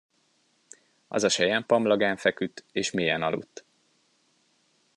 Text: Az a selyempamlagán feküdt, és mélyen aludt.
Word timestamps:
Az 1.07 1.23
a 1.23 1.29
selyempamlagán 1.29 2.15
feküdt, 2.17 2.63
és 2.71 2.91
mélyen 2.91 3.23
aludt. 3.23 3.63